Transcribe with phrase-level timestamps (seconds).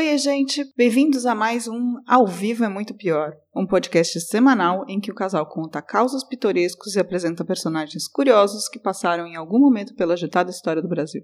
[0.00, 0.64] Oi, gente!
[0.78, 5.14] Bem-vindos a mais um Ao Vivo é Muito Pior, um podcast semanal em que o
[5.14, 10.50] casal conta causos pitorescos e apresenta personagens curiosos que passaram em algum momento pela agitada
[10.50, 11.22] história do Brasil.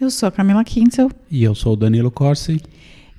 [0.00, 1.08] Eu sou a Camila Kintzel.
[1.30, 2.60] E eu sou o Danilo Corsi.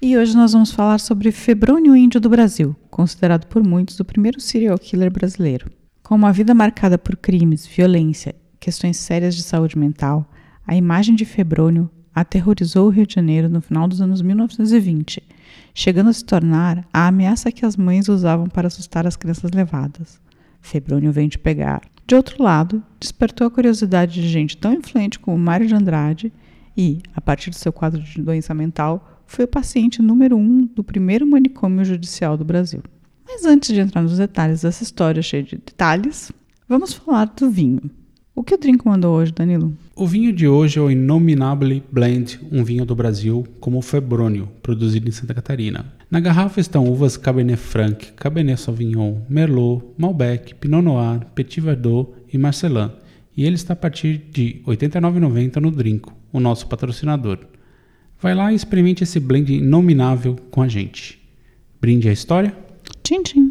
[0.07, 4.39] E hoje nós vamos falar sobre Febrônio Índio do Brasil, considerado por muitos o primeiro
[4.39, 5.67] serial killer brasileiro.
[6.03, 10.29] Com uma vida marcada por crimes, violência, questões sérias de saúde mental,
[10.67, 15.23] a imagem de Febrônio aterrorizou o Rio de Janeiro no final dos anos 1920,
[15.73, 20.21] chegando a se tornar a ameaça que as mães usavam para assustar as crianças levadas.
[20.61, 21.81] Febrônio vem te pegar.
[22.05, 26.31] De outro lado, despertou a curiosidade de gente tão influente como Mário de Andrade
[26.77, 30.83] e, a partir do seu quadro de doença mental, foi o paciente número um do
[30.83, 32.81] primeiro manicômio judicial do Brasil.
[33.25, 36.31] Mas antes de entrar nos detalhes dessa história cheia de detalhes,
[36.69, 37.89] vamos falar do vinho.
[38.35, 39.73] O que o Drink mandou hoje, Danilo?
[39.95, 44.49] O vinho de hoje é o Inominable Blend, um vinho do Brasil, como o Febrônio,
[44.61, 45.85] produzido em Santa Catarina.
[46.11, 52.37] Na garrafa estão uvas Cabernet Franc, Cabernet Sauvignon, Merlot, Malbec, Pinot Noir, Petit Verdot e
[52.37, 52.91] Marcelin.
[53.37, 57.39] E ele está a partir de R$ 89,90 no Drinco, o nosso patrocinador.
[58.19, 61.19] Vai lá e experimente esse blend inominável com a gente.
[61.79, 62.55] Brinde a história?
[63.03, 63.44] Tchim, tchim.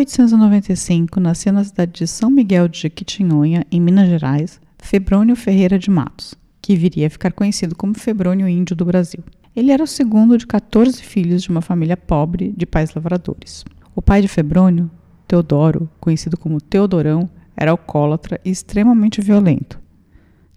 [0.00, 5.90] 1895, nasceu na cidade de São Miguel de Jequitinhonha, em Minas Gerais, Febrônio Ferreira de
[5.90, 9.22] Matos, que viria a ficar conhecido como Febrônio Índio do Brasil.
[9.54, 13.62] Ele era o segundo de 14 filhos de uma família pobre de pais lavradores.
[13.94, 14.90] O pai de Febrônio,
[15.28, 19.78] Teodoro, conhecido como Teodorão, era alcoólatra e extremamente violento,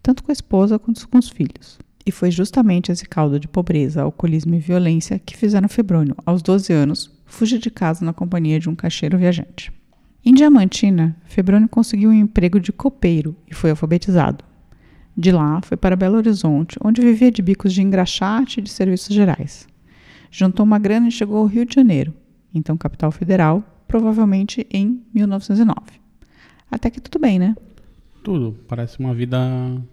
[0.01, 1.77] tanto com a esposa quanto com os filhos.
[2.05, 6.71] E foi justamente esse caldo de pobreza, alcoolismo e violência que fizeram Febrônio, aos 12
[6.71, 9.71] anos, fugir de casa na companhia de um caixeiro viajante.
[10.23, 14.45] Em Diamantina, Febrônio conseguiu um emprego de copeiro e foi alfabetizado.
[15.17, 19.13] De lá, foi para Belo Horizonte, onde vivia de bicos de engraxate e de serviços
[19.13, 19.67] gerais.
[20.31, 22.13] Juntou uma grana e chegou ao Rio de Janeiro,
[22.53, 25.75] então capital federal, provavelmente em 1909.
[26.71, 27.55] Até que tudo bem, né?
[28.23, 28.57] Tudo.
[28.67, 29.37] Parece uma vida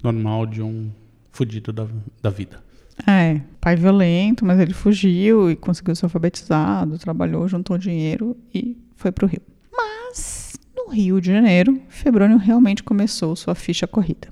[0.03, 0.91] normal de um
[1.31, 1.87] fudido da,
[2.23, 2.63] da vida.
[3.07, 9.13] É, pai violento, mas ele fugiu e conseguiu ser alfabetizado, trabalhou, juntou dinheiro e foi
[9.13, 9.43] para o Rio.
[9.73, 14.29] Mas, no Rio de Janeiro, Febrônio realmente começou sua ficha corrida.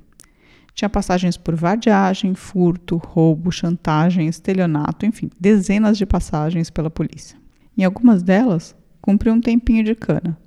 [0.74, 7.36] Tinha passagens por vadiagem, furto, roubo, chantagem, estelionato, enfim, dezenas de passagens pela polícia.
[7.76, 10.38] Em algumas delas, cumpriu um tempinho de cana,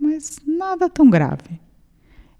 [0.00, 1.60] mas nada tão grave.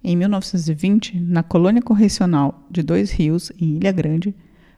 [0.02, 4.34] Em 1920, na colônia correcional de Dois Rios, em Ilha Grande,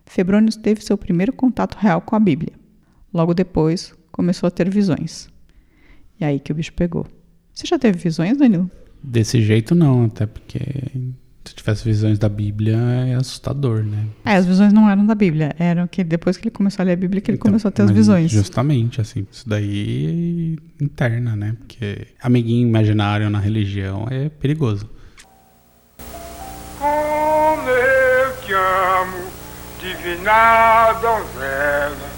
[0.07, 2.53] Febrônio teve seu primeiro contato real com a Bíblia.
[3.13, 5.29] Logo depois, começou a ter visões.
[6.19, 7.07] E aí que o bicho pegou.
[7.53, 8.71] Você já teve visões, Danilo?
[9.03, 10.61] Desse jeito não, até porque
[11.45, 14.07] se tivesse visões da Bíblia é assustador, né?
[14.25, 16.93] É, as visões não eram da Bíblia, eram que depois que ele começou a ler
[16.93, 18.31] a Bíblia que ele Então, começou a ter as visões.
[18.31, 21.57] Justamente, assim, isso daí é interna, né?
[21.59, 24.89] Porque amiguinho imaginário na religião é perigoso.
[26.79, 29.36] Como eu te amo,
[29.87, 32.11] divina donzela,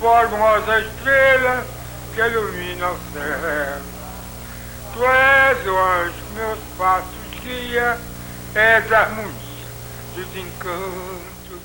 [0.00, 1.66] formosa estrela
[2.14, 3.82] que ilumina o céu.
[4.94, 7.10] Tu és o anjo que meus passos
[7.44, 7.98] guia,
[8.54, 9.32] és a harmonia
[10.14, 11.60] dos encantos.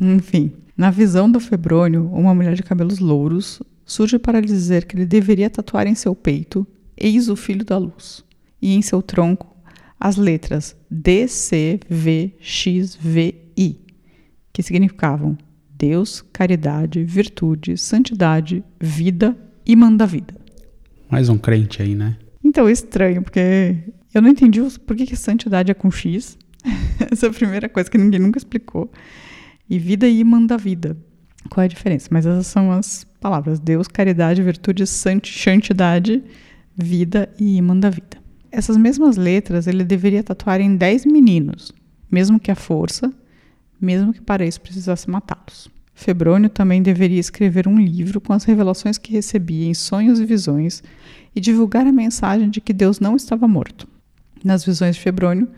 [0.00, 4.96] Enfim, na visão do Febrônio, uma mulher de cabelos louros surge para lhe dizer que
[4.96, 6.66] ele deveria tatuar em seu peito
[6.96, 8.24] Eis o Filho da Luz
[8.60, 9.54] e em seu tronco
[10.00, 13.78] as letras D, C, V, X, V, I,
[14.52, 15.36] que significavam
[15.76, 19.36] Deus, caridade, virtude, santidade, vida
[19.66, 20.34] e manda vida.
[21.10, 22.16] Mais um crente aí, né?
[22.44, 23.76] Então, é estranho, porque
[24.14, 26.38] eu não entendi por que, que santidade é com X.
[27.10, 28.90] Essa é a primeira coisa que ninguém nunca explicou.
[29.68, 30.96] E vida e manda vida.
[31.50, 32.08] Qual é a diferença?
[32.10, 36.22] Mas essas são as palavras: Deus, caridade, virtude, santi- santidade,
[36.76, 38.18] vida e manda vida.
[38.50, 41.72] Essas mesmas letras ele deveria tatuar em 10 meninos,
[42.10, 43.12] mesmo que a força,
[43.84, 45.68] mesmo que para isso precisasse matá-los.
[45.94, 50.82] Febrônio também deveria escrever um livro com as revelações que recebia em sonhos e visões
[51.34, 53.86] e divulgar a mensagem de que Deus não estava morto.
[54.44, 55.48] Nas visões de Febrônio,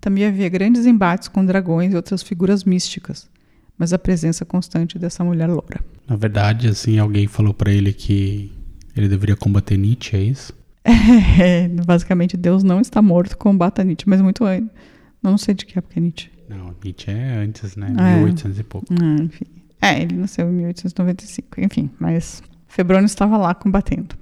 [0.00, 3.28] Também havia grandes embates com dragões e outras figuras místicas,
[3.76, 5.80] mas a presença constante dessa mulher loura.
[6.08, 8.50] Na verdade, assim, alguém falou pra ele que
[8.96, 10.58] ele deveria combater Nietzsche, é isso?
[11.38, 14.70] É, basicamente, Deus não está morto, combata Nietzsche, mas muito antes.
[15.22, 16.30] Não sei de que época é Nietzsche.
[16.50, 17.94] Não, Nietzsche é antes, né?
[17.96, 18.16] É.
[18.16, 18.86] 1800 e pouco.
[19.00, 19.44] Ah, enfim.
[19.80, 24.16] É, ele nasceu em 1895, enfim, mas Febrônio estava lá combatendo.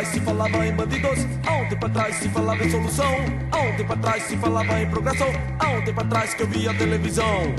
[0.00, 3.14] Atrás se falava em bandidos, há um tempo atrás se falava em solução,
[3.52, 6.72] há um tempo atrás se falava em progressão, há um tempo atrás que eu via
[6.72, 7.54] televisão.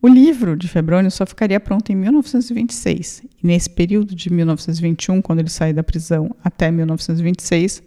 [0.00, 3.24] O livro de Febrônio só ficaria pronto em 1926.
[3.42, 7.82] E nesse período de 1921, quando ele sai da prisão, até 1926,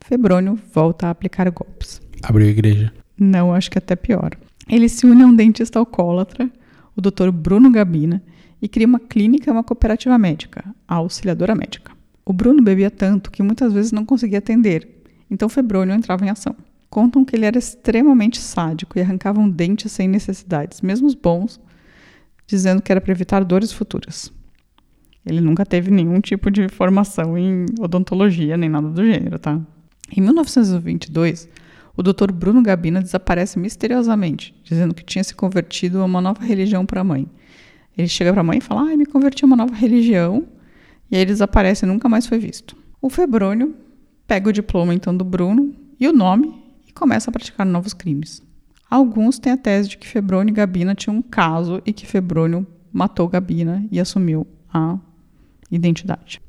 [0.00, 2.02] Febrônio volta a aplicar golpes.
[2.24, 2.92] Abriu a igreja.
[3.16, 4.32] Não, acho que até pior.
[4.68, 6.50] Ele se une a um dentista alcoólatra,
[6.96, 7.30] o Dr.
[7.30, 8.20] Bruno Gabina,
[8.60, 11.92] e cria uma clínica e uma cooperativa médica, a Auxiliadora Médica.
[12.24, 16.56] O Bruno bebia tanto que muitas vezes não conseguia atender, então Febrônio entrava em ação.
[16.88, 21.60] Contam que ele era extremamente sádico e arrancava um dente sem necessidades, mesmo os bons,
[22.46, 24.32] dizendo que era para evitar dores futuras.
[25.24, 29.60] Ele nunca teve nenhum tipo de formação em odontologia nem nada do gênero, tá?
[30.16, 31.48] Em 1922,
[31.96, 32.30] o Dr.
[32.32, 37.04] Bruno Gabina desaparece misteriosamente, dizendo que tinha se convertido a uma nova religião para a
[37.04, 37.28] mãe.
[37.96, 40.46] Ele chega para a mãe e fala: "Ah, me converti a uma nova religião".
[41.10, 42.76] E aí ele desaparece e nunca mais foi visto.
[43.00, 43.74] O Febrônio
[44.26, 46.52] pega o diploma então do Bruno e o nome
[46.88, 48.42] e começa a praticar novos crimes.
[48.90, 52.66] Alguns têm a tese de que Febrônio e Gabina tinham um caso e que Febrônio
[52.92, 54.98] matou Gabina e assumiu a
[55.70, 56.40] identidade.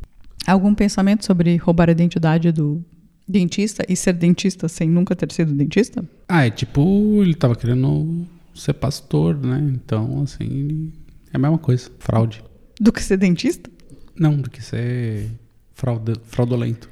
[0.45, 2.83] Algum pensamento sobre roubar a identidade do
[3.27, 6.03] dentista e ser dentista sem nunca ter sido dentista?
[6.29, 6.81] Ah, é tipo,
[7.21, 9.59] ele tava querendo ser pastor, né?
[9.73, 10.93] Então, assim, ele-
[11.37, 11.89] é a mesma coisa.
[11.99, 12.43] Fraude.
[12.79, 13.69] Do que ser dentista?
[14.15, 15.29] Não, do que ser
[15.73, 16.89] fraude, fraudulento.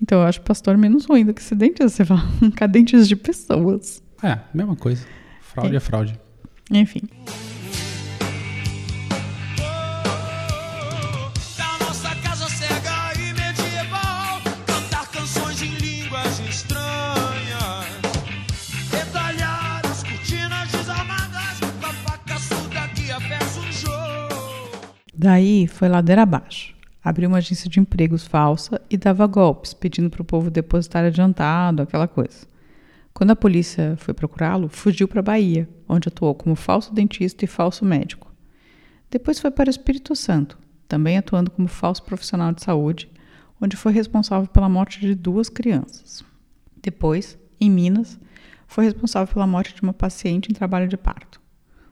[0.00, 1.88] Então eu acho pastor menos ruim do que ser dentista.
[1.88, 4.02] Você fala arrancar dentes de pessoas.
[4.22, 5.04] É, mesma coisa.
[5.40, 6.20] Fraude é, fraude.
[6.70, 7.02] Enfim.
[25.20, 26.76] Daí foi ladeira abaixo.
[27.02, 31.82] Abriu uma agência de empregos falsa e dava golpes, pedindo para o povo depositar adiantado,
[31.82, 32.46] aquela coisa.
[33.12, 37.48] Quando a polícia foi procurá-lo, fugiu para a Bahia, onde atuou como falso dentista e
[37.48, 38.32] falso médico.
[39.10, 40.56] Depois foi para o Espírito Santo,
[40.86, 43.10] também atuando como falso profissional de saúde,
[43.60, 46.24] onde foi responsável pela morte de duas crianças.
[46.80, 48.20] Depois, em Minas,
[48.68, 51.40] foi responsável pela morte de uma paciente em trabalho de parto.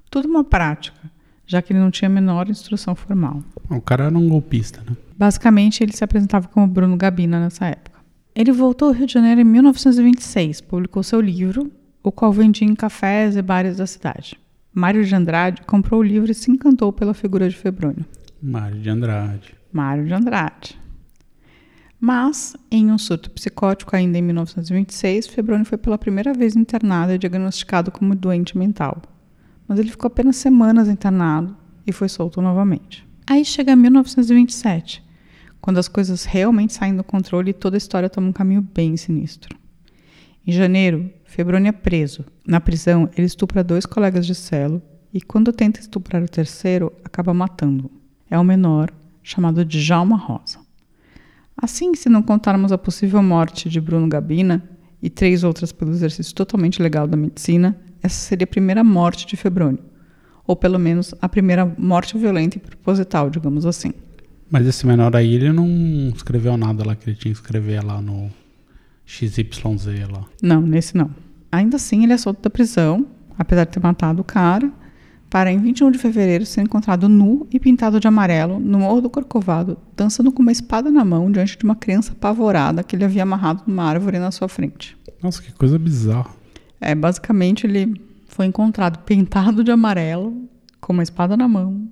[0.08, 1.11] Tudo uma prática,
[1.46, 3.43] já que ele não tinha a menor instrução formal.
[3.70, 4.96] O cara era um golpista, né?
[5.16, 8.00] Basicamente, ele se apresentava como Bruno Gabina nessa época.
[8.34, 11.70] Ele voltou ao Rio de Janeiro em 1926, publicou seu livro,
[12.02, 14.38] o qual vendia em cafés e bares da cidade.
[14.75, 18.04] Mário de Andrade comprou o livro e se encantou pela figura de Febrônio.
[18.43, 19.54] Mário de Andrade.
[19.72, 20.78] Mário de Andrade.
[21.98, 27.19] Mas, em um surto psicótico ainda em 1926, Febrônio foi pela primeira vez internado e
[27.19, 29.00] diagnosticado como doente mental.
[29.67, 31.56] Mas ele ficou apenas semanas internado
[31.87, 33.06] e foi solto novamente.
[33.27, 35.03] Aí chega 1927,
[35.61, 38.96] quando as coisas realmente saem do controle e toda a história toma um caminho bem
[38.96, 39.56] sinistro.
[40.46, 42.25] Em janeiro, Febrônio é preso.
[42.46, 44.81] Na prisão, ele estupra dois colegas de celo
[45.13, 47.91] e, quando tenta estuprar o terceiro, acaba matando-o.
[48.31, 48.93] É um menor,
[49.23, 50.61] chamado Djalma Rosa.
[51.56, 54.63] Assim, se não contarmos a possível morte de Bruno Gabina
[55.03, 59.36] e três outras pelo exercício totalmente legal da medicina, essa seria a primeira morte de
[59.36, 59.81] Febrônio.
[60.46, 63.93] Ou pelo menos a primeira morte violenta e proposital, digamos assim.
[64.51, 65.69] Mas esse menor aí, ele não
[66.15, 68.31] escreveu nada lá que ele tinha que escrever lá no
[69.05, 70.25] XYZ lá.
[70.41, 71.10] Não, nesse não.
[71.51, 74.70] Ainda assim, ele é solto da prisão, apesar de ter matado o cara,
[75.29, 79.10] para em 21 de fevereiro ser encontrado nu e pintado de amarelo no Morro do
[79.10, 83.25] Corcovado, dançando com uma espada na mão diante de uma criança apavorada que ele havia
[83.25, 84.96] amarrado numa árvore na sua frente.
[85.20, 86.31] Nossa, que coisa bizarra.
[86.81, 90.49] É, basicamente ele foi encontrado pintado de amarelo,
[90.81, 91.89] com uma espada na mão,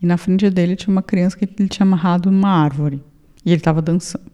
[0.00, 3.02] e na frente dele tinha uma criança que ele tinha amarrado numa árvore,
[3.44, 4.30] e ele estava dançando.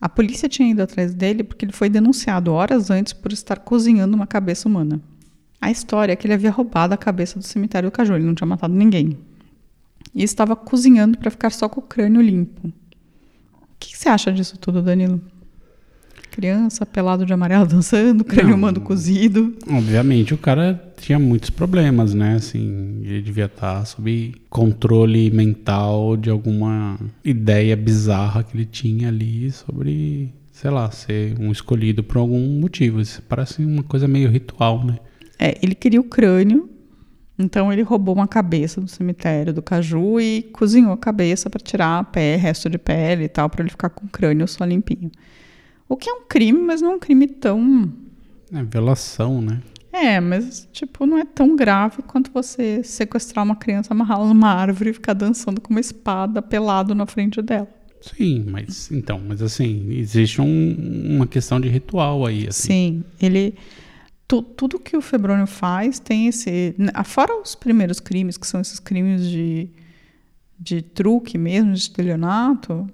[0.00, 4.16] A polícia tinha ido atrás dele porque ele foi denunciado horas antes por estar cozinhando
[4.16, 5.00] uma cabeça humana.
[5.60, 8.34] A história é que ele havia roubado a cabeça do cemitério do Caju, ele não
[8.34, 9.18] tinha matado ninguém.
[10.14, 12.72] E estava cozinhando para ficar só com o crânio limpo.
[13.78, 15.20] que, que você acha disso tudo, Danilo?
[16.30, 19.54] Criança, pelado de amarelo dançando, crânio humano cozido.
[19.68, 22.34] Obviamente o cara tinha muitos problemas, né?
[22.34, 29.50] Assim, ele devia estar sob controle mental de alguma ideia bizarra que ele tinha ali
[29.50, 33.00] sobre, sei lá, ser um escolhido por algum motivo.
[33.00, 34.98] Isso parece uma coisa meio ritual, né?
[35.38, 36.68] É, ele queria o crânio,
[37.38, 41.98] então ele roubou uma cabeça do cemitério do Caju e cozinhou a cabeça para tirar
[41.98, 45.10] a pé, resto de pele e tal, para ele ficar com o crânio só limpinho.
[45.90, 47.92] O que é um crime, mas não é um crime tão.
[48.52, 49.60] É violação, né?
[49.92, 54.90] É, mas tipo, não é tão grave quanto você sequestrar uma criança, amarrá-la numa árvore
[54.90, 57.68] e ficar dançando com uma espada pelado na frente dela.
[58.00, 62.68] Sim, mas então, mas assim, existe um- uma questão de ritual aí, assim.
[62.68, 63.54] Sim, ele.
[64.28, 66.74] tu- tudo que o Febrônio faz tem esse.
[67.04, 69.68] Fora os primeiros crimes, que são esses crimes de,
[70.58, 72.86] de truque mesmo, de estelionato,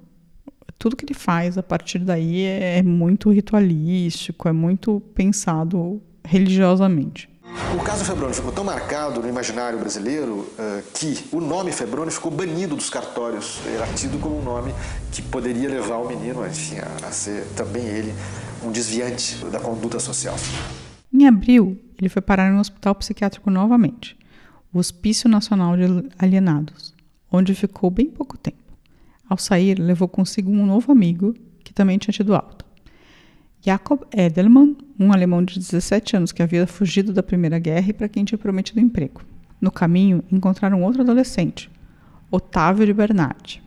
[0.78, 7.28] tudo que ele faz a partir daí é, é muito ritualístico, é muito pensado religiosamente.
[7.74, 12.30] O caso Febrônio ficou tão marcado no imaginário brasileiro eh, que o nome Febrônio ficou
[12.30, 13.60] banido dos cartórios.
[13.66, 14.74] Era tido como um nome
[15.12, 18.12] que poderia levar o menino enfim, a, ser também ele
[18.62, 20.34] um desviante da conduta social.
[21.12, 24.18] Em abril, ele foi parar um hospital psiquiátrico novamente,
[24.72, 26.92] o Hospício Nacional de Alienados,
[27.30, 28.65] onde ficou bem pouco tempo.
[29.28, 32.64] Ao sair, levou consigo um novo amigo que também tinha tido alta.
[33.60, 38.08] Jakob Edelman, um alemão de 17 anos que havia fugido da Primeira Guerra e para
[38.08, 39.22] quem tinha prometido emprego.
[39.60, 41.68] No caminho, encontraram outro adolescente,
[42.30, 43.62] Otávio de Bernardi.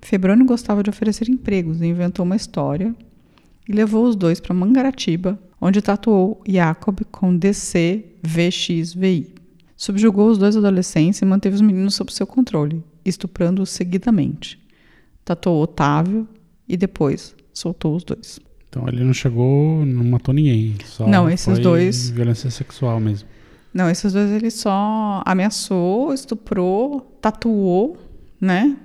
[0.00, 2.94] Febrônio gostava de oferecer empregos e inventou uma história
[3.68, 8.14] e levou os dois para Mangaratiba, onde tatuou Jacob com DCVXVI.
[9.76, 14.58] Subjugou os dois adolescentes e manteve os meninos sob seu controle, estuprando-os seguidamente.
[15.24, 16.28] Tatuou Otávio
[16.68, 18.38] e depois soltou os dois.
[18.68, 20.74] Então ele não chegou, não matou ninguém.
[20.84, 23.28] Só Não, esses foi dois- Violência sexual mesmo.
[23.72, 27.96] Não, esses dois ele só ameaçou, estuprou, tatuou,
[28.40, 28.76] né?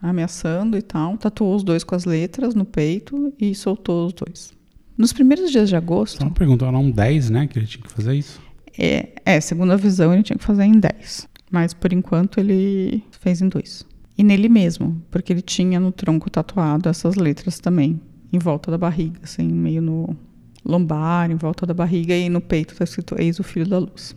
[0.00, 1.16] Ameaçando e tal.
[1.18, 4.52] Tatuou os dois com as letras no peito e soltou os dois.
[4.96, 6.18] Nos primeiros dias de agosto.
[6.18, 7.46] Só uma pergunta, eram 10, né?
[7.46, 8.40] Que ele tinha que fazer isso?
[8.78, 11.28] É, é, segundo a visão, ele tinha que fazer em 10.
[11.50, 13.84] Mas por enquanto ele fez em dois.
[14.16, 18.00] E nele mesmo, porque ele tinha no tronco tatuado essas letras também,
[18.32, 20.16] em volta da barriga, assim, meio no
[20.64, 24.14] lombar, em volta da barriga, e no peito está escrito Eis o Filho da Luz.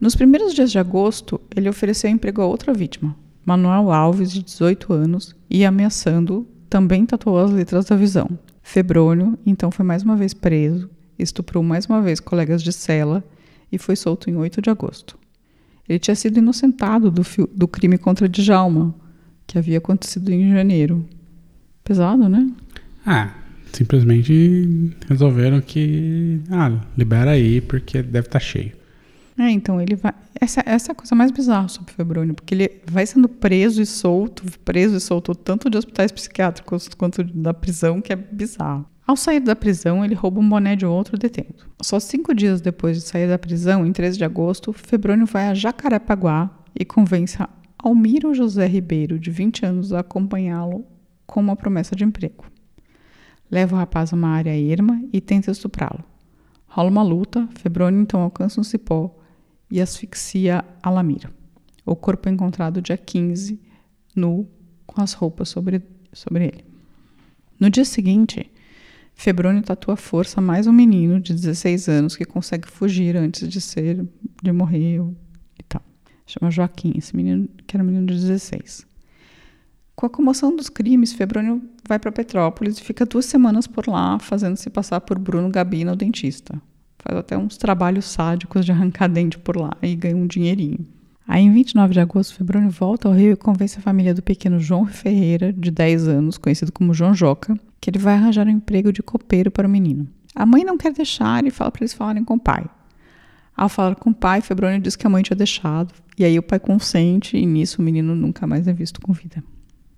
[0.00, 4.92] Nos primeiros dias de agosto, ele ofereceu emprego a outra vítima, Manuel Alves, de 18
[4.92, 8.28] anos, e ameaçando, também tatuou as letras da visão.
[8.62, 13.22] Febrônio, então, foi mais uma vez preso, estuprou mais uma vez colegas de cela
[13.70, 15.18] e foi solto em 8 de agosto.
[15.88, 17.22] Ele tinha sido inocentado do,
[17.54, 18.94] do crime contra Djalma,
[19.46, 21.06] que havia acontecido em janeiro.
[21.82, 22.50] Pesado, né?
[23.04, 23.34] Ah,
[23.72, 26.40] simplesmente resolveram que.
[26.50, 28.72] Ah, libera aí, porque deve estar cheio.
[29.38, 30.12] É, então ele vai.
[30.40, 33.82] Essa, essa é a coisa mais bizarra sobre o Febrônio, porque ele vai sendo preso
[33.82, 38.86] e solto, preso e solto tanto de hospitais psiquiátricos quanto da prisão, que é bizarro.
[39.06, 41.68] Ao sair da prisão, ele rouba um boné de outro detento.
[41.82, 45.54] Só cinco dias depois de sair da prisão, em 13 de agosto, Febrônio vai a
[45.54, 47.36] Jacarepaguá e convence
[47.78, 50.86] Almiro José Ribeiro, de 20 anos, a acompanhá-lo
[51.26, 52.46] com uma promessa de emprego.
[53.50, 56.02] Leva o rapaz a uma área erma e tenta estuprá-lo.
[56.66, 59.14] Rola uma luta, Febrônio então alcança um cipó
[59.70, 61.30] e asfixia Alamira.
[61.84, 63.60] O corpo é encontrado dia 15,
[64.16, 64.48] nu,
[64.86, 66.64] com as roupas sobre, sobre ele.
[67.60, 68.50] No dia seguinte,
[69.14, 73.60] Febrônio tatua à força mais um menino de 16 anos que consegue fugir antes de
[73.60, 74.04] ser,
[74.42, 75.00] de morrer
[75.58, 75.82] e tal.
[76.26, 78.86] Chama Joaquim, esse menino que era um menino de 16.
[79.94, 84.18] Com a comoção dos crimes, Febrônio vai para Petrópolis e fica duas semanas por lá,
[84.18, 86.60] fazendo-se passar por Bruno Gabina, o dentista.
[86.98, 90.84] Faz até uns trabalhos sádicos de arrancar dente por lá e ganha um dinheirinho.
[91.26, 94.58] Aí, em 29 de agosto, Febrônio volta ao Rio e convence a família do pequeno
[94.58, 98.90] João Ferreira, de 10 anos, conhecido como João Joca, que ele vai arranjar um emprego
[98.90, 100.08] de copeiro para o menino.
[100.34, 102.64] A mãe não quer deixar e fala para eles falarem com o pai.
[103.54, 106.42] Ao falar com o pai, Febrônio diz que a mãe tinha deixado, e aí o
[106.42, 109.44] pai consente, e nisso o menino nunca mais é visto com vida.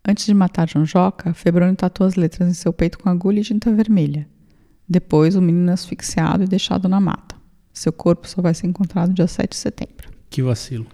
[0.04, 3.44] Antes de matar João Joca, Febrônio tatua as letras em seu peito com agulha e
[3.44, 4.26] tinta vermelha.
[4.88, 7.36] Depois, o menino é asfixiado e deixado na mata.
[7.72, 10.10] Seu corpo só vai ser encontrado dia 7 de setembro.
[10.28, 10.88] Que vacilo.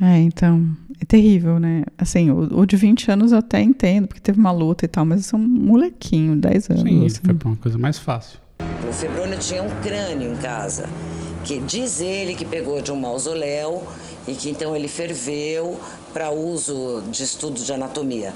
[0.00, 0.66] É, então,
[1.00, 1.84] é terrível, né?
[1.98, 5.04] Assim, o, o de 20 anos eu até entendo, porque teve uma luta e tal,
[5.04, 6.82] mas isso é um molequinho, 10 anos.
[6.82, 7.20] Sim, assim.
[7.22, 8.38] foi pra uma coisa mais fácil.
[8.88, 10.88] O Febrônio tinha um crânio em casa,
[11.44, 13.82] que diz ele que pegou de um mausoléu
[14.26, 15.78] e que então ele ferveu
[16.12, 18.32] para uso de estudo de anatomia.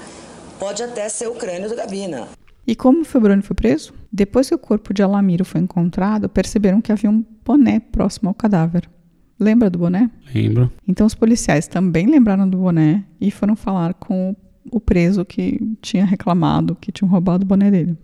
[0.59, 2.27] Pode até ser o crânio do Gabina.
[2.67, 3.93] E como o Febrônio foi preso?
[4.11, 8.33] Depois que o corpo de Alamiro foi encontrado, perceberam que havia um boné próximo ao
[8.33, 8.89] cadáver.
[9.39, 10.09] Lembra do boné?
[10.33, 10.71] Lembro.
[10.87, 14.35] Então os policiais também lembraram do boné e foram falar com
[14.71, 17.97] o preso que tinha reclamado que tinham roubado o boné dele.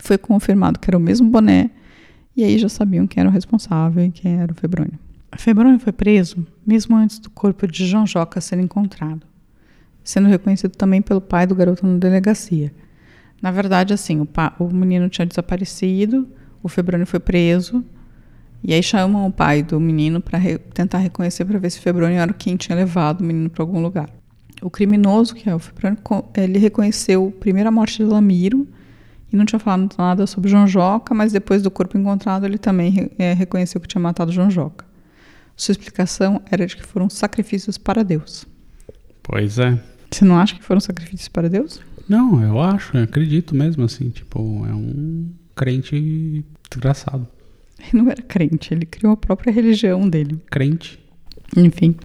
[0.00, 1.70] Foi confirmado que era o mesmo boné
[2.36, 4.98] e aí já sabiam quem era o responsável e quem era o Febrônio.
[5.36, 9.26] Febrônio foi preso mesmo antes do corpo de João Joca ser encontrado,
[10.04, 12.72] sendo reconhecido também pelo pai do garoto na delegacia.
[13.40, 16.28] Na verdade, assim, o, pa, o menino tinha desaparecido,
[16.62, 17.84] o Febrônio foi preso,
[18.62, 21.82] e aí chamam o pai do menino para re, tentar reconhecer para ver se o
[21.82, 24.10] Febrônio era quem tinha levado o menino para algum lugar.
[24.60, 25.98] O criminoso, que é o Febrônio,
[26.36, 28.66] ele reconheceu primeiro a morte de Lamiro
[29.32, 33.10] e não tinha falado nada sobre João Joca, mas depois do corpo encontrado ele também
[33.18, 34.84] é, reconheceu que tinha matado João Joca.
[35.56, 38.46] Sua explicação era de que foram sacrifícios para Deus.
[39.22, 39.78] Pois é.
[40.10, 41.80] Você não acha que foram sacrifícios para Deus?
[42.08, 47.28] Não, eu acho, eu acredito mesmo, assim, tipo, é um crente desgraçado.
[47.78, 50.42] Ele não era crente, ele criou a própria religião dele.
[50.50, 50.98] Crente.
[51.56, 51.96] Enfim.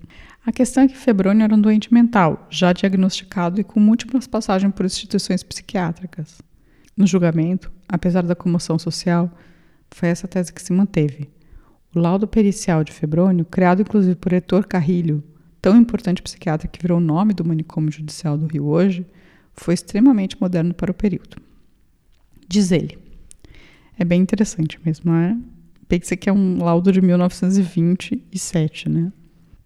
[0.45, 4.73] A questão é que Febrônio era um doente mental, já diagnosticado e com múltiplas passagens
[4.73, 6.41] por instituições psiquiátricas.
[6.95, 9.31] No julgamento, apesar da comoção social,
[9.89, 11.29] foi essa tese que se manteve.
[11.95, 15.23] O laudo pericial de Febrônio, criado inclusive por Heitor Carrilho,
[15.61, 19.05] tão importante psiquiatra que virou o nome do manicômio judicial do Rio hoje,
[19.53, 21.37] foi extremamente moderno para o período.
[22.49, 22.97] Diz ele.
[23.97, 25.37] É bem interessante mesmo, não é?
[25.87, 29.11] Pensa que é um laudo de 1927, né?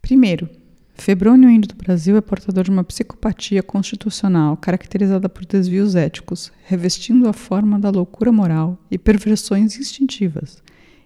[0.02, 0.50] Primeiro,
[0.96, 7.30] Febrônio Índio do Brasil é portador de uma psicopatia constitucional caracterizada por desvios éticos, revestindo
[7.30, 10.62] a forma da loucura moral e perversões instintivas,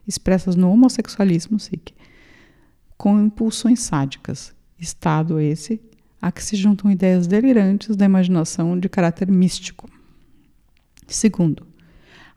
[0.08, 1.94] expressas no homossexualismo sikh,
[2.98, 5.82] com impulsões sádicas, estado esse
[6.22, 9.90] a que se juntam ideias delirantes da imaginação de caráter místico.
[11.08, 11.68] Segundo,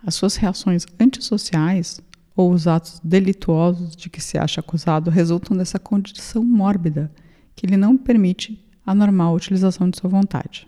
[0.04, 2.00] as suas reações antissociais
[2.36, 7.12] ou os atos delituosos de que se acha acusado resultam dessa condição mórbida
[7.54, 10.66] que lhe não permite a normal utilização de sua vontade.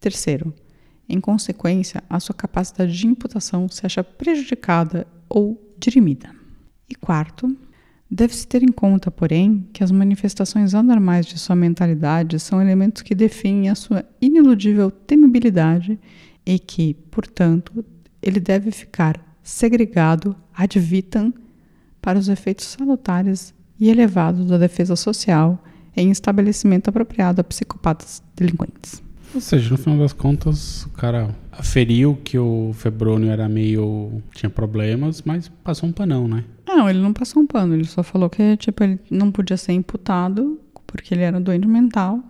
[0.00, 0.52] Terceiro,
[1.08, 6.30] em consequência, a sua capacidade de imputação se acha prejudicada ou dirimida.
[6.88, 7.56] E quarto,
[8.10, 13.14] deve-se ter em conta, porém, que as manifestações anormais de sua mentalidade são elementos que
[13.14, 15.98] definem a sua iniludível temibilidade
[16.44, 17.84] e que, portanto,
[18.22, 21.32] ele deve ficar segregado ad vitam
[22.02, 25.62] para os efeitos salutares e elevados da defesa social
[25.96, 29.02] em estabelecimento apropriado a psicopatas delinquentes.
[29.34, 34.22] Ou seja, no final das contas, o cara aferiu que o Febrônio era meio.
[34.34, 36.44] tinha problemas, mas passou um panão, né?
[36.66, 39.72] Não, ele não passou um pano, ele só falou que tipo, ele não podia ser
[39.72, 42.22] imputado porque ele era doente mental,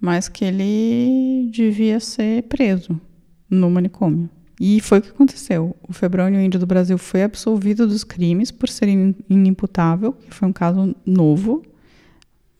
[0.00, 3.00] mas que ele devia ser preso
[3.48, 4.28] no manicômio.
[4.58, 5.76] E foi o que aconteceu.
[5.86, 8.88] O Febrônio Índio do Brasil foi absolvido dos crimes por ser
[9.28, 11.62] inimputável, que foi um caso novo,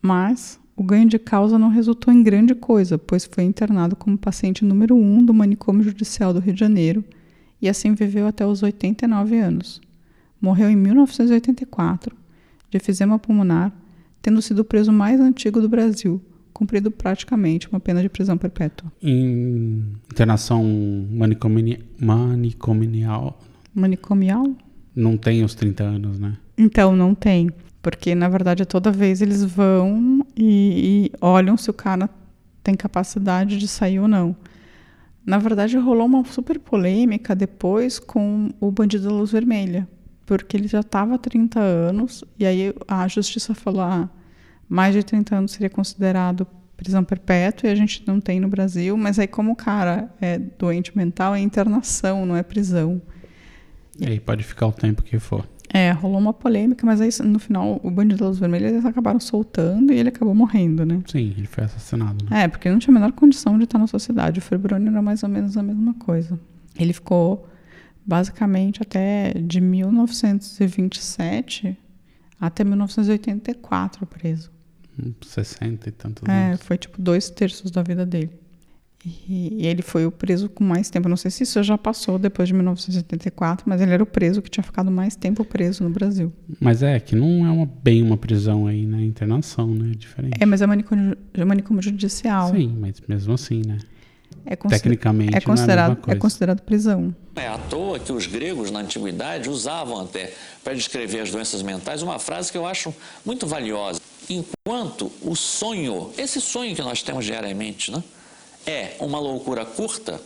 [0.02, 4.62] mas o ganho de causa não resultou em grande coisa, pois foi internado como paciente
[4.62, 7.02] número um do manicômio judicial do Rio de Janeiro
[7.62, 9.80] e assim viveu até os 89 anos.
[10.38, 12.14] Morreu em 1984
[12.70, 13.72] de efizema pulmonar,
[14.20, 16.20] tendo sido o preso mais antigo do Brasil,
[16.56, 18.90] cumprido praticamente uma pena de prisão perpétua.
[19.02, 20.64] Em internação
[21.10, 23.38] manicomini manicomial.
[23.74, 24.56] Manicomial?
[24.94, 26.38] Não tem os 30 anos, né?
[26.56, 27.50] Então, não tem.
[27.82, 32.08] Porque, na verdade, toda vez eles vão e, e olham se o cara
[32.62, 34.34] tem capacidade de sair ou não.
[35.26, 39.86] Na verdade, rolou uma super polêmica depois com o Bandido da Luz Vermelha,
[40.24, 44.08] porque ele já estava há 30 anos, e aí a justiça falou: ah,
[44.68, 48.96] mais de 30 anos seria considerado prisão perpétua, e a gente não tem no Brasil,
[48.96, 53.00] mas aí, como o cara é doente mental, é internação, não é prisão.
[53.98, 55.48] E aí pode ficar o tempo que for.
[55.72, 59.18] É, rolou uma polêmica, mas aí no final o Bandido da Luz Vermelha eles acabaram
[59.18, 61.02] soltando e ele acabou morrendo, né?
[61.06, 62.24] Sim, ele foi assassinado.
[62.24, 62.44] Né?
[62.44, 64.38] É, porque ele não tinha a menor condição de estar na sociedade.
[64.38, 66.38] O Febrônio era mais ou menos a mesma coisa.
[66.78, 67.48] Ele ficou
[68.06, 71.76] basicamente até de 1927
[72.40, 74.55] até 1984 preso.
[75.24, 76.60] 60 e tantos É, anos.
[76.62, 78.30] foi tipo dois terços da vida dele.
[79.04, 81.08] E, e ele foi o preso com mais tempo.
[81.08, 84.50] Não sei se isso já passou depois de 1974, mas ele era o preso que
[84.50, 86.32] tinha ficado mais tempo preso no Brasil.
[86.58, 89.04] Mas é que não é uma, bem uma prisão aí, né?
[89.04, 89.92] Internação, né?
[89.92, 90.36] É diferente.
[90.40, 92.50] É, mas é manicômio, é manicômio judicial.
[92.50, 93.78] Sim, mas mesmo assim, né?
[94.44, 96.18] É Tecnicamente, é não é a considerado, mesma coisa.
[96.18, 97.14] é considerado prisão.
[97.34, 100.32] É à toa que os gregos na antiguidade usavam até
[100.64, 104.00] para descrever as doenças mentais uma frase que eu acho muito valiosa.
[104.28, 108.02] Enquanto o sonho, esse sonho que nós temos diariamente, né,
[108.66, 110.20] é uma loucura curta,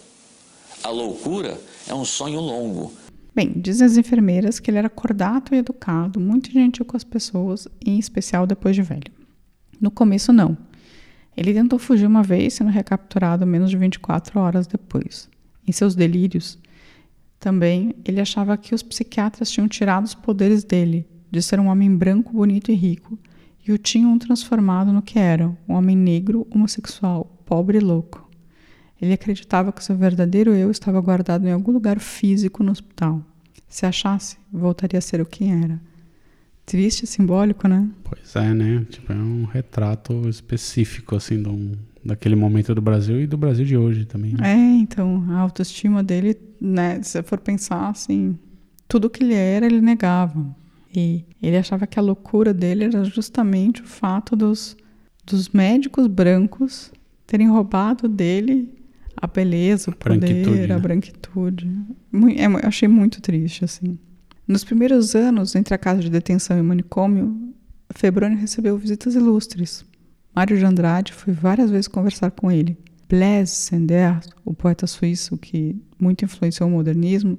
[0.83, 2.93] a loucura é um sonho longo.
[3.35, 7.69] Bem, dizem as enfermeiras que ele era cordato e educado, muito gentil com as pessoas,
[7.85, 9.13] em especial depois de velho.
[9.81, 10.57] No começo, não.
[11.37, 15.29] Ele tentou fugir uma vez, sendo recapturado menos de 24 horas depois.
[15.67, 16.59] Em seus delírios,
[17.39, 21.95] também, ele achava que os psiquiatras tinham tirado os poderes dele, de ser um homem
[21.95, 23.19] branco, bonito e rico,
[23.67, 28.29] e o tinham transformado no que era, um homem negro, homossexual, pobre e louco.
[29.01, 33.25] Ele acreditava que seu verdadeiro eu estava guardado em algum lugar físico no hospital.
[33.69, 35.81] Se achasse, voltaria a ser o que era.
[36.67, 37.89] Triste e simbólico, né?
[38.05, 38.87] Pois é, né?
[38.91, 43.77] Tipo, é um retrato específico, assim, do, daquele momento do Brasil e do Brasil de
[43.77, 44.35] hoje também.
[44.35, 44.53] Né?
[44.53, 47.03] É, então, a autoestima dele, né?
[47.03, 48.39] Se você for pensar, assim,
[48.87, 50.55] tudo que ele era, ele negava.
[50.95, 54.77] E ele achava que a loucura dele era justamente o fato dos,
[55.25, 56.93] dos médicos brancos
[57.27, 58.75] terem roubado dele
[59.17, 60.75] a beleza, o poder, branquitude, né?
[60.75, 61.71] a branquitude.
[62.37, 63.99] É, eu achei muito triste, assim.
[64.49, 67.55] Nos primeiros anos, entre a casa de detenção e o manicômio,
[67.95, 69.85] Febrônio recebeu visitas ilustres.
[70.35, 72.77] Mário de Andrade foi várias vezes conversar com ele.
[73.09, 77.39] Blaise Sender, o poeta suíço que muito influenciou o modernismo,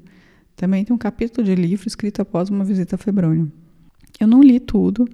[0.55, 3.51] também tem um capítulo de livro escrito após uma visita a Febrônio.
[4.19, 5.07] Eu não li tudo,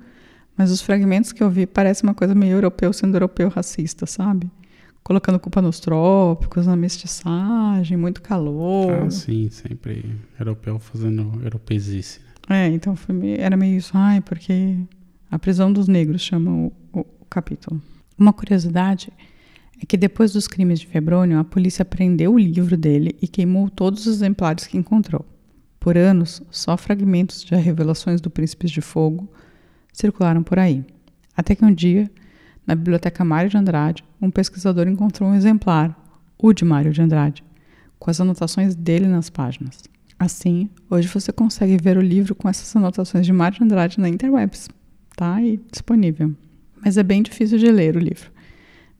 [0.57, 4.49] mas os fragmentos que eu vi parecem uma coisa meio europeu sendo europeu racista, sabe?
[5.03, 9.05] Colocando culpa nos trópicos, na mestiçagem, muito calor.
[9.05, 10.03] Ah, sim, sempre
[10.37, 12.19] europeu fazendo europeizice.
[12.49, 14.77] É, então meio- era meio isso, ai, porque
[15.31, 17.81] a prisão dos negros chama o, o- o capítulo.
[18.17, 19.09] Uma curiosidade
[19.81, 23.69] é que depois dos crimes de Febrônio, a polícia prendeu o livro dele e queimou
[23.69, 25.25] todos os exemplares que encontrou.
[25.79, 29.29] Por anos, só fragmentos de Revelações do Príncipes de Fogo
[29.93, 30.83] circularam por aí.
[31.35, 32.09] Até que um dia,
[32.65, 35.95] na biblioteca Mário de Andrade, um pesquisador encontrou um exemplar,
[36.37, 37.43] o de Mário de Andrade,
[37.99, 39.83] com as anotações dele nas páginas.
[40.19, 44.09] Assim, hoje você consegue ver o livro com essas anotações de Mário de Andrade na
[44.09, 44.67] interwebs.
[45.15, 46.35] Tá aí disponível.
[46.83, 48.31] Mas é bem difícil de ler o livro.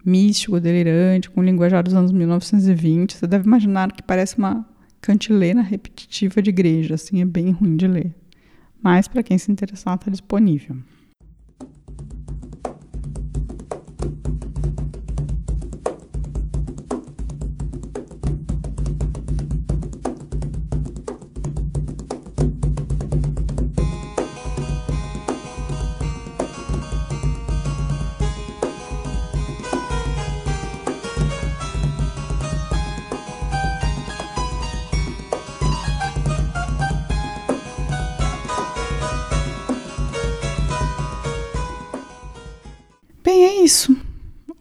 [0.07, 3.13] Místico, delirante, com linguajar dos anos 1920.
[3.13, 4.65] Você deve imaginar que parece uma
[5.01, 8.15] cantilena repetitiva de igreja, assim, é bem ruim de ler.
[8.81, 10.77] Mas para quem se interessar, está disponível.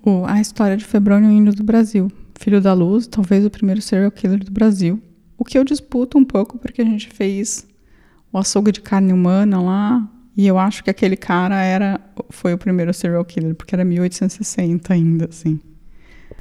[0.07, 2.11] O- a história de Febrônio indo do Brasil.
[2.39, 5.03] Filho da Luz, talvez o primeiro serial killer do Brasil.
[5.37, 7.67] O que eu disputo um pouco porque a gente fez
[8.33, 10.09] o açougue de carne humana lá.
[10.37, 11.99] E eu acho que aquele cara era
[12.31, 15.59] foi o primeiro serial killer, porque era 1860 ainda, assim.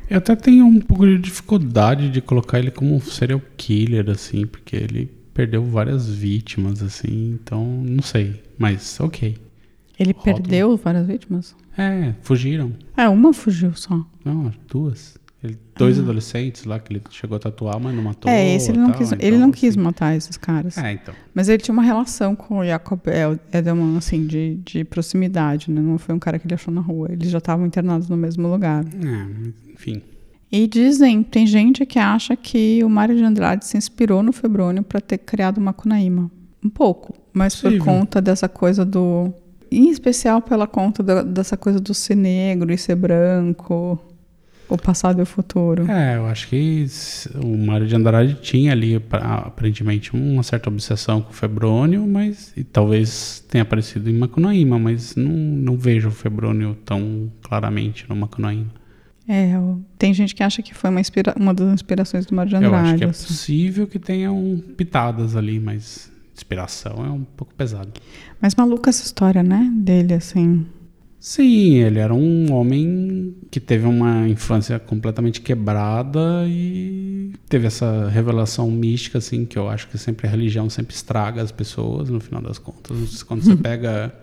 [0.09, 4.45] Eu até tenho um pouco de dificuldade de colocar ele como um serial killer, assim,
[4.45, 8.41] porque ele perdeu várias vítimas, assim, então não sei.
[8.59, 9.37] Mas ok.
[9.99, 10.35] Ele Rótulo.
[10.35, 11.55] perdeu várias vítimas?
[11.77, 12.73] É, fugiram.
[12.95, 14.05] É, uma fugiu só.
[14.23, 15.17] Não, duas.
[15.43, 18.31] Ele- dois adolescentes lá que ele chegou a tatuar, mas não matou.
[18.31, 18.33] Ah.
[18.33, 19.79] é, esse ele não tal, quis, ele então, não quis assim.
[19.79, 20.77] matar esses caras.
[20.77, 21.13] É, então.
[21.35, 25.79] Mas ele tinha uma relação com o Jacob El- Edelman, assim, de, de proximidade, né?
[25.81, 27.09] Não foi um cara que ele achou na rua.
[27.11, 28.83] Eles já estavam internados no mesmo lugar.
[28.85, 30.01] É, enfim.
[30.51, 34.81] E dizem, tem gente que acha que o Mário de Andrade se inspirou no Febrônio
[34.83, 36.31] para ter criado Macunaíma.
[36.63, 37.85] Um pouco, mas por Possível.
[37.85, 39.31] conta dessa coisa do...
[39.71, 43.99] Em especial pela conta da- dessa coisa do ser negro e ser branco,
[44.67, 45.89] o passado e o futuro.
[45.91, 46.85] É, eu acho que
[47.43, 52.63] o Mário de Andrade tinha ali, aparentemente, uma certa obsessão com o Febrônio, mas e
[52.63, 58.71] talvez tenha aparecido em Macunaíma, mas não, não vejo o Febrônio tão claramente no Macunaíma.
[59.27, 59.53] É,
[59.97, 62.65] tem gente que acha que foi uma, inspira- uma das inspirações do Mário de Eu
[62.67, 62.87] Andrade.
[62.89, 63.27] acho que é assim.
[63.27, 67.91] possível que tenham pitadas ali, mas inspiração é um pouco pesado.
[68.41, 69.71] Mas maluca essa história, né?
[69.73, 70.65] Dele, assim.
[71.19, 78.69] Sim, ele era um homem que teve uma infância completamente quebrada e teve essa revelação
[78.69, 82.43] mística, assim, que eu acho que sempre a religião sempre estraga as pessoas, no final
[82.43, 83.23] das contas.
[83.23, 84.13] Quando você pega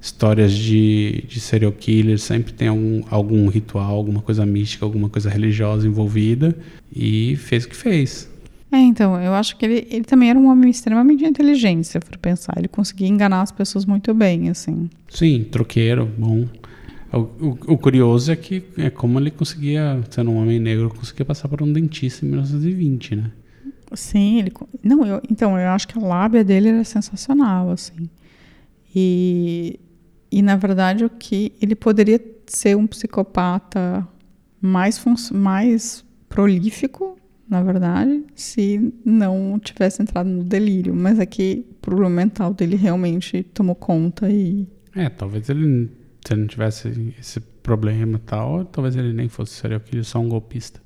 [0.00, 5.28] histórias de, de serial killers, sempre tem algum, algum ritual, alguma coisa mística, alguma coisa
[5.28, 6.56] religiosa envolvida
[6.94, 8.30] e fez o que fez.
[8.74, 12.02] É, então, eu acho que ele, ele também era um homem extremamente inteligente, se eu
[12.02, 12.54] for pensar.
[12.56, 14.90] Ele conseguia enganar as pessoas muito bem, assim.
[15.08, 16.46] Sim, troqueiro, bom.
[17.12, 21.24] O, o- o curioso é que é como ele conseguia, sendo um homem negro, conseguia
[21.24, 23.30] passar por um dentista em 1920, né?
[23.92, 24.52] Sim, ele.
[24.82, 28.08] Não, eu, então, eu acho que a lábia dele era sensacional, assim.
[28.94, 29.78] E,
[30.30, 34.06] e na verdade, o que ele poderia ser um psicopata
[34.60, 37.16] mais, mais prolífico,
[37.48, 40.94] na verdade, se não tivesse entrado no delírio.
[40.94, 44.66] Mas é que o problema mental dele realmente tomou conta e.
[44.94, 45.90] É, talvez ele,
[46.24, 50.18] se ele não tivesse esse problema e tal, talvez ele nem fosse serial killer, só
[50.18, 50.80] um golpista.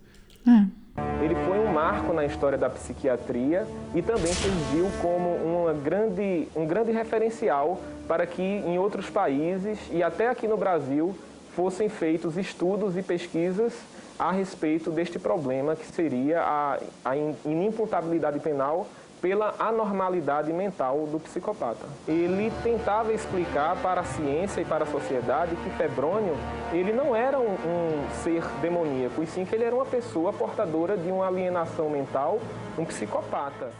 [0.46, 0.78] É.
[1.24, 6.66] Ele foi um marco na história da psiquiatria e também serviu como uma grande, um
[6.66, 11.14] grande referencial para que em outros países e até aqui no Brasil
[11.54, 13.72] fossem feitos estudos e pesquisas
[14.18, 18.86] a respeito deste problema que seria a, a in- inimputabilidade penal
[19.20, 21.86] pela anormalidade mental do psicopata.
[22.06, 26.36] Ele tentava explicar para a ciência e para a sociedade que Febrônio
[26.72, 30.96] ele não era um, um ser demoníaco, e sim que ele era uma pessoa portadora
[30.96, 32.38] de uma alienação mental,
[32.78, 33.70] um psicopata.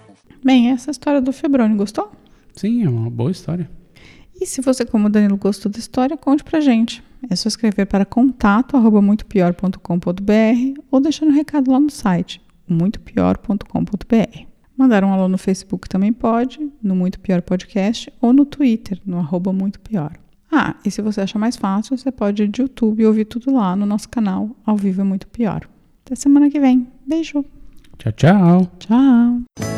[0.42, 2.10] Bem, essa é a história do Febrônio, gostou?
[2.52, 3.70] Sim, é uma boa história.
[4.40, 7.02] E se você, como o Danilo, gostou da história, conte pra gente.
[7.28, 14.46] É só escrever para contato arroba muitopior.com.br ou deixar um recado lá no site muitopior.com.br.
[14.76, 19.18] Mandar um alô no Facebook também pode, no Muito Pior Podcast ou no Twitter, no
[19.18, 20.12] arroba Muito Pior.
[20.50, 23.52] Ah, e se você acha mais fácil, você pode ir de YouTube e ouvir tudo
[23.52, 25.68] lá no nosso canal Ao Vivo é Muito Pior.
[26.06, 26.86] Até semana que vem.
[27.06, 27.44] Beijo.
[27.98, 28.70] Tchau, tchau.
[28.78, 29.77] Tchau.